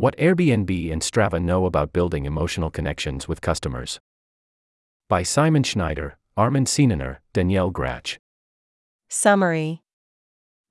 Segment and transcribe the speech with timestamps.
[0.00, 4.00] What Airbnb and Strava know about building emotional connections with customers.
[5.10, 8.18] By Simon Schneider, Armin Sienener, Danielle Gratch.
[9.10, 9.82] Summary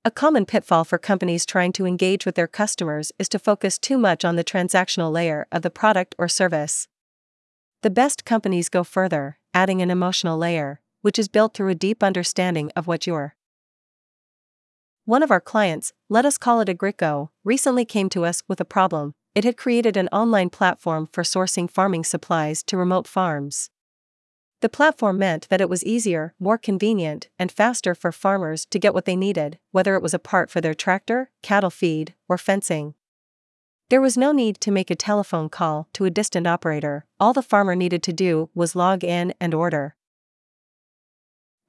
[0.04, 3.98] A common pitfall for companies trying to engage with their customers is to focus too
[3.98, 6.88] much on the transactional layer of the product or service.
[7.82, 12.02] The best companies go further, adding an emotional layer, which is built through a deep
[12.02, 13.36] understanding of what you're
[15.06, 18.64] one of our clients, let us call it Agrico, recently came to us with a
[18.64, 19.14] problem.
[19.34, 23.70] It had created an online platform for sourcing farming supplies to remote farms.
[24.60, 28.92] The platform meant that it was easier, more convenient, and faster for farmers to get
[28.92, 32.94] what they needed, whether it was a part for their tractor, cattle feed, or fencing.
[33.88, 37.42] There was no need to make a telephone call to a distant operator, all the
[37.42, 39.96] farmer needed to do was log in and order.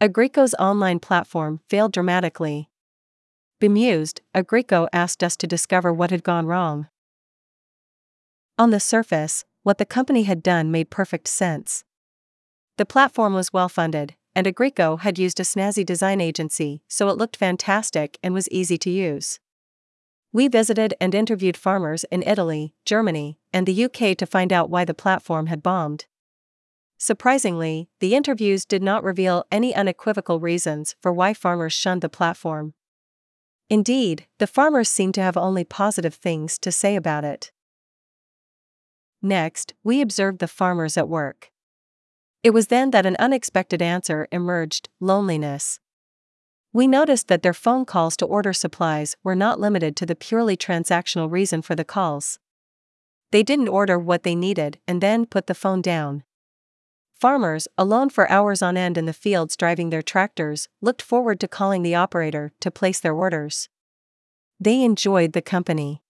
[0.02, 2.72] Agrico's online platform failed dramatically,
[3.62, 6.88] Bemused, Agrico asked us to discover what had gone wrong.
[8.62, 11.84] On the surface, what the company had done made perfect sense.
[12.78, 17.18] The platform was well funded, and Agrico had used a snazzy design agency, so it
[17.18, 19.40] looked fantastic and was easy to use.
[20.32, 24.86] We visited and interviewed farmers in Italy, Germany, and the UK to find out why
[24.86, 26.06] the platform had bombed.
[27.00, 32.76] Surprisingly, the interviews did not reveal any unequivocal reasons for why farmers shunned the platform.
[33.72, 37.52] Indeed, the farmers seemed to have only positive things to say about it.
[39.22, 41.52] Next, we observed the farmers at work.
[42.44, 45.80] It was then that an unexpected answer emerged loneliness.
[46.74, 50.58] We noticed that their phone calls to order supplies were not limited to the purely
[50.58, 52.40] transactional reason for the calls.
[53.32, 56.24] They didn't order what they needed and then put the phone down.
[57.14, 61.48] Farmers, alone for hours on end in the fields driving their tractors, looked forward to
[61.48, 63.70] calling the operator to place their orders.
[64.60, 66.02] They enjoyed the company.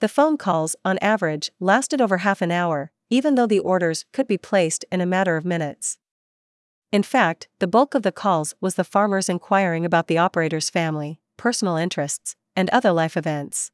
[0.00, 4.28] The phone calls, on average, lasted over half an hour, even though the orders could
[4.28, 5.98] be placed in a matter of minutes.
[6.92, 11.20] In fact, the bulk of the calls was the farmers inquiring about the operator's family,
[11.36, 13.70] personal interests, and other life events.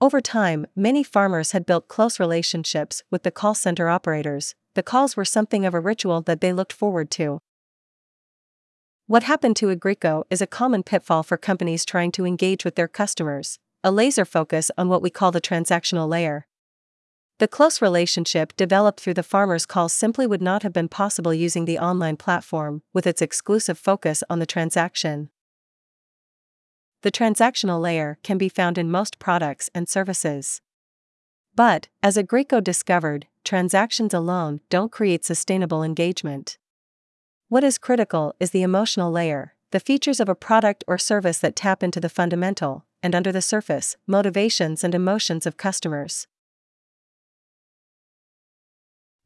[0.00, 5.16] Over time, many farmers had built close relationships with the call center operators, the calls
[5.16, 7.40] were something of a ritual that they looked forward to.
[9.06, 12.88] What happened to Agrico is a common pitfall for companies trying to engage with their
[12.88, 16.46] customers, a laser focus on what we call the transactional layer.
[17.38, 21.66] The close relationship developed through the farmer's call simply would not have been possible using
[21.66, 25.28] the online platform, with its exclusive focus on the transaction.
[27.02, 30.62] The transactional layer can be found in most products and services.
[31.54, 36.56] But, as Agrico discovered, transactions alone don't create sustainable engagement.
[37.50, 41.54] What is critical is the emotional layer, the features of a product or service that
[41.54, 46.26] tap into the fundamental, and under the surface, motivations and emotions of customers.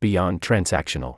[0.00, 1.16] Beyond transactional.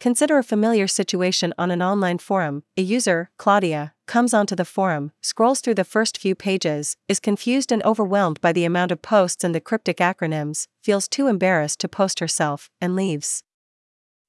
[0.00, 2.64] Consider a familiar situation on an online forum.
[2.76, 7.70] A user, Claudia, comes onto the forum, scrolls through the first few pages, is confused
[7.70, 11.88] and overwhelmed by the amount of posts and the cryptic acronyms, feels too embarrassed to
[11.88, 13.44] post herself, and leaves.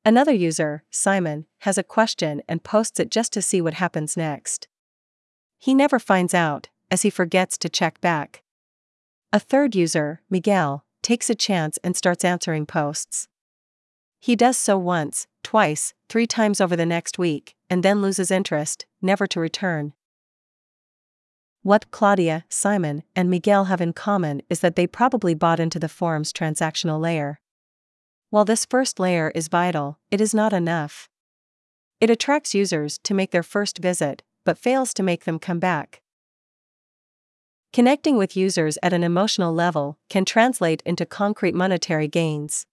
[0.05, 4.67] Another user, Simon, has a question and posts it just to see what happens next.
[5.57, 8.43] He never finds out, as he forgets to check back.
[9.33, 13.27] A third user, Miguel, takes a chance and starts answering posts.
[14.19, 18.85] He does so once, twice, three times over the next week, and then loses interest,
[19.01, 19.93] never to return.
[21.63, 25.89] What Claudia, Simon, and Miguel have in common is that they probably bought into the
[25.89, 27.39] forum's transactional layer.
[28.29, 31.09] While this first layer is vital, it is not enough.
[31.99, 36.02] It attracts users to make their first visit, but fails to make them come back.
[37.73, 42.67] Connecting with users at an emotional level can translate into concrete monetary gains.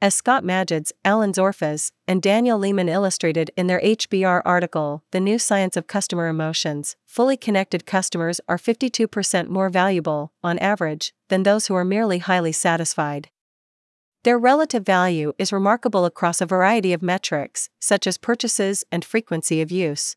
[0.00, 5.40] As Scott Magids, Alan Zorfas, and Daniel Leemon illustrated in their HBR article, The New
[5.40, 11.66] Science of Customer Emotions, fully connected customers are 52% more valuable, on average, than those
[11.66, 13.30] who are merely highly satisfied.
[14.22, 19.60] Their relative value is remarkable across a variety of metrics, such as purchases and frequency
[19.60, 20.14] of use.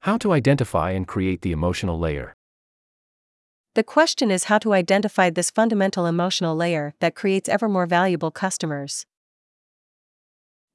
[0.00, 2.34] How to identify and create the emotional layer.
[3.74, 8.30] The question is how to identify this fundamental emotional layer that creates ever more valuable
[8.30, 9.04] customers.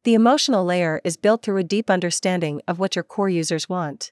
[0.03, 4.12] The emotional layer is built through a deep understanding of what your core users want.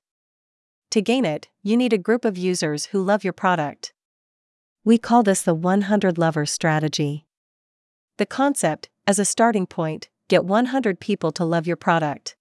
[0.92, 3.94] To gain it, you need a group of users who love your product.
[4.84, 7.28] We call this the 100 Lovers strategy.
[8.18, 12.36] The concept, as a starting point, get 100 people to love your product.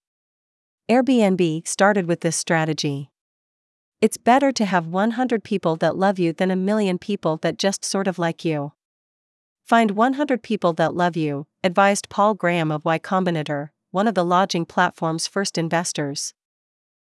[0.89, 3.11] Airbnb started with this strategy.
[4.01, 7.85] It's better to have 100 people that love you than a million people that just
[7.85, 8.73] sort of like you.
[9.67, 14.25] Find 100 people that love you, advised Paul Graham of Y Combinator, one of the
[14.25, 16.33] lodging platform's first investors.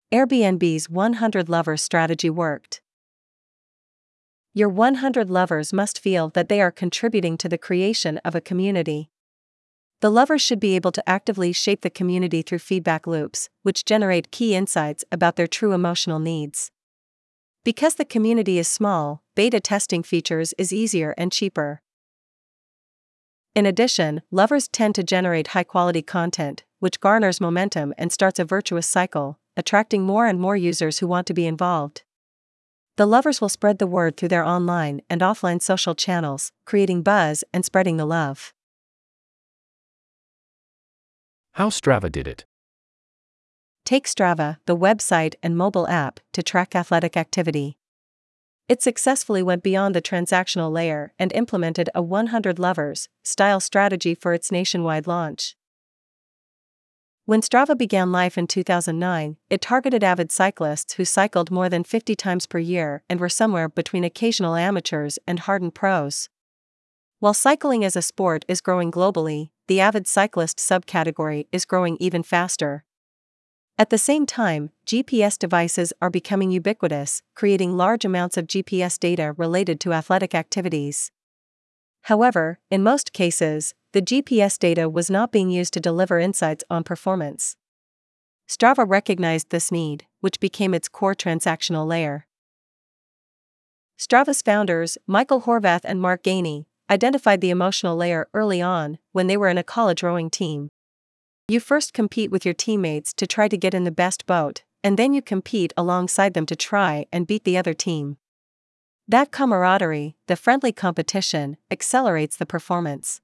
[0.09, 2.81] Airbnb's 100 Lovers strategy worked.
[4.53, 9.09] Your 100 lovers must feel that they are contributing to the creation of a community.
[10.01, 14.31] The lovers should be able to actively shape the community through feedback loops, which generate
[14.31, 16.71] key insights about their true emotional needs.
[17.63, 21.81] Because the community is small, beta testing features is easier and cheaper.
[23.55, 28.45] In addition, lovers tend to generate high quality content, which garners momentum and starts a
[28.45, 32.03] virtuous cycle, attracting more and more users who want to be involved.
[32.97, 37.43] The lovers will spread the word through their online and offline social channels, creating buzz
[37.53, 38.53] and spreading the love.
[41.55, 42.43] How Strava did it.
[43.85, 47.77] Take Strava, the website and mobile app, to track athletic activity.
[48.67, 54.33] It successfully went beyond the transactional layer and implemented a 100 lovers style strategy for
[54.33, 55.55] its nationwide launch.
[57.23, 62.17] When Strava began life in 2009, it targeted avid cyclists who cycled more than 50
[62.17, 66.27] times per year and were somewhere between occasional amateurs and hardened pros.
[67.19, 72.23] While cycling as a sport is growing globally, the avid cyclist subcategory is growing even
[72.23, 72.83] faster.
[73.77, 79.33] At the same time, GPS devices are becoming ubiquitous, creating large amounts of GPS data
[79.37, 81.11] related to athletic activities.
[82.03, 86.83] However, in most cases, the GPS data was not being used to deliver insights on
[86.83, 87.57] performance.
[88.47, 92.27] Strava recognized this need, which became its core transactional layer.
[93.97, 99.37] Strava's founders, Michael Horvath and Mark Gainey, identified the emotional layer early on when they
[99.37, 100.69] were in a college rowing team.
[101.47, 104.97] You first compete with your teammates to try to get in the best boat, and
[104.97, 108.17] then you compete alongside them to try and beat the other team.
[109.07, 113.21] That camaraderie, the friendly competition, accelerates the performance.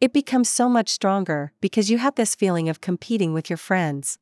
[0.00, 4.18] It becomes so much stronger because you have this feeling of competing with your friends.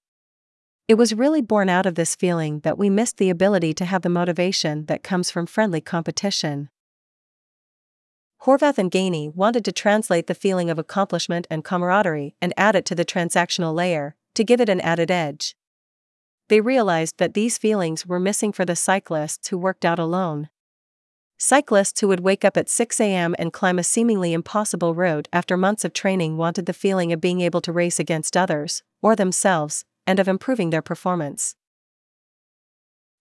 [0.87, 4.03] It was really born out of this feeling that we missed the ability to have
[4.03, 6.69] the motivation that comes from friendly competition.
[8.45, 12.87] Horvath and Gainey wanted to translate the feeling of accomplishment and camaraderie and add it
[12.87, 15.55] to the transactional layer, to give it an added edge.
[16.49, 20.49] They realized that these feelings were missing for the cyclists who worked out alone.
[21.37, 23.35] Cyclists who would wake up at 6 a.m.
[23.39, 27.43] and climb a seemingly impossible route after months of training wanted the feeling of being
[27.43, 31.57] able to race against others, or themselves, and of improving their performance.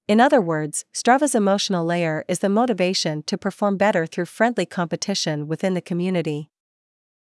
[0.09, 5.47] In other words, Strava's emotional layer is the motivation to perform better through friendly competition
[5.47, 6.49] within the community.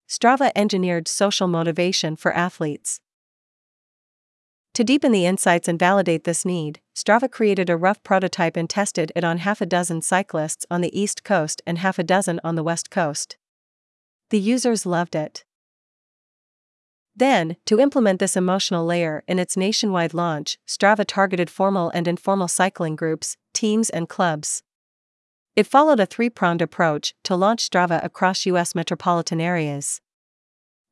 [0.08, 3.02] Strava engineered social motivation for athletes.
[4.76, 9.12] To deepen the insights and validate this need, Strava created a rough prototype and tested
[9.14, 12.56] it on half a dozen cyclists on the East Coast and half a dozen on
[12.56, 13.36] the West Coast.
[14.30, 15.44] The users loved it.
[17.20, 22.48] Then, to implement this emotional layer in its nationwide launch, Strava targeted formal and informal
[22.48, 24.64] cycling groups, teams, and clubs.
[25.54, 28.74] It followed a three pronged approach to launch Strava across U.S.
[28.74, 30.00] metropolitan areas.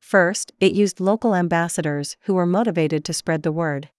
[0.02, 3.90] First, it used local ambassadors who were motivated to spread the word.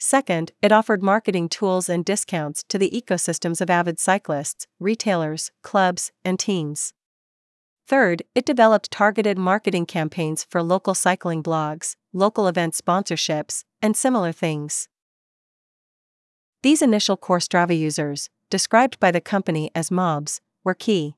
[0.00, 6.10] Second, it offered marketing tools and discounts to the ecosystems of avid cyclists, retailers, clubs,
[6.24, 6.92] and teams.
[7.88, 14.32] Third, it developed targeted marketing campaigns for local cycling blogs, local event sponsorships, and similar
[14.32, 14.88] things.
[16.64, 21.16] These initial core Strava users, described by the company as mobs, were key.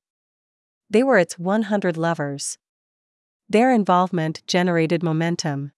[0.90, 2.58] They were its 100 lovers.
[3.48, 5.72] Their involvement generated momentum.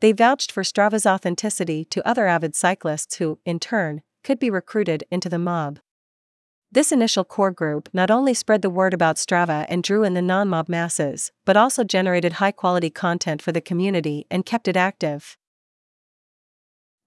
[0.00, 5.04] They vouched for Strava's authenticity to other avid cyclists who, in turn, could be recruited
[5.10, 5.78] into the mob.
[6.74, 10.20] This initial core group not only spread the word about Strava and drew in the
[10.20, 14.76] non mob masses, but also generated high quality content for the community and kept it
[14.76, 15.38] active.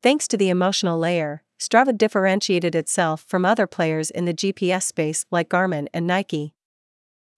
[0.01, 5.25] Thanks to the emotional layer, Strava differentiated itself from other players in the GPS space
[5.31, 6.53] like Garmin and Nike.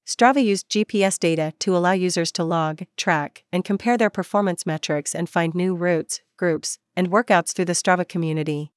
[0.05, 5.15] Strava used GPS data to allow users to log, track, and compare their performance metrics
[5.15, 8.71] and find new routes, groups, and workouts through the Strava community.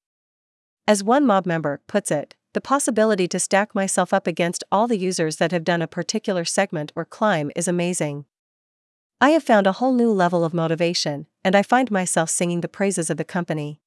[0.87, 4.97] As one mob member puts it, the possibility to stack myself up against all the
[4.97, 8.25] users that have done a particular segment or climb is amazing.
[9.19, 12.67] I have found a whole new level of motivation, and I find myself singing the
[12.67, 13.79] praises of the company.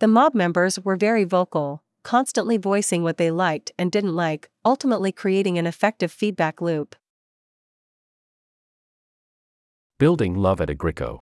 [0.00, 5.12] The mob members were very vocal, constantly voicing what they liked and didn't like, ultimately
[5.12, 6.96] creating an effective feedback loop.
[9.98, 11.20] Building love at Agrico.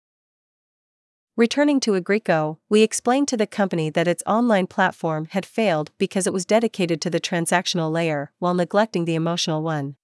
[1.38, 6.26] Returning to Agrico, we explained to the company that its online platform had failed because
[6.26, 9.98] it was dedicated to the transactional layer while neglecting the emotional one.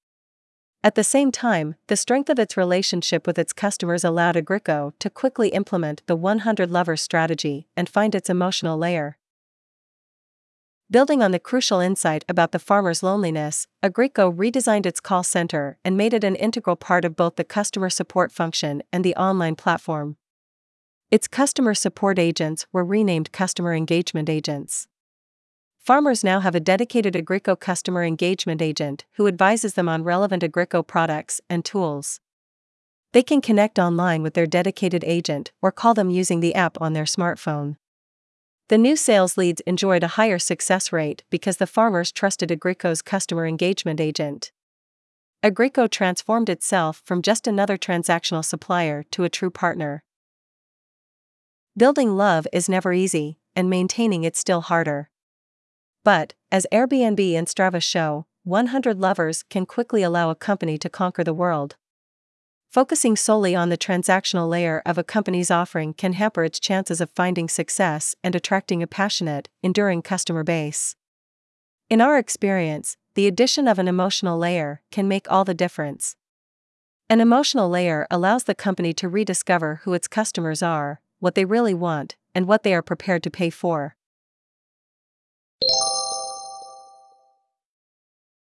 [0.84, 5.10] At the same time, the strength of its relationship with its customers allowed Agrico to
[5.10, 9.18] quickly implement the 100 Lovers strategy and find its emotional layer.
[10.92, 15.98] Building on the crucial insight about the farmer's loneliness, Agrico redesigned its call center and
[15.98, 20.18] made it an integral part of both the customer support function and the online platform.
[21.14, 24.88] Its customer support agents were renamed customer engagement agents.
[25.78, 30.82] Farmers now have a dedicated Agrico customer engagement agent who advises them on relevant Agrico
[30.82, 32.20] products and tools.
[33.12, 36.94] They can connect online with their dedicated agent or call them using the app on
[36.94, 37.76] their smartphone.
[38.70, 43.46] The new sales leads enjoyed a higher success rate because the farmers trusted Agrico's customer
[43.46, 44.52] engagement agent.
[45.44, 50.04] Agrico transformed itself from just another transactional supplier to a true partner.
[51.76, 55.10] Building love is never easy, and maintaining it still harder.
[56.04, 61.24] But, as Airbnb and Strava show, 100 lovers can quickly allow a company to conquer
[61.24, 61.76] the world.
[62.70, 67.10] Focusing solely on the transactional layer of a company's offering can hamper its chances of
[67.10, 70.96] finding success and attracting a passionate, enduring customer base.
[71.90, 76.18] In our experience, the addition of an emotional layer can make all the difference.
[77.10, 81.74] An emotional layer allows the company to rediscover who its customers are, what they really
[81.74, 83.96] want, and what they are prepared to pay for.